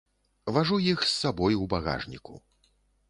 [0.55, 2.33] Важу іх з сабой у багажніку.